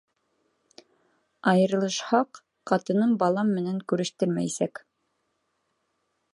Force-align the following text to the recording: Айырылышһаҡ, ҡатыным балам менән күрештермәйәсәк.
Айырылышһаҡ, 1.51 2.41
ҡатыным 2.71 3.13
балам 3.25 3.53
менән 3.59 3.79
күрештермәйәсәк. 3.93 4.85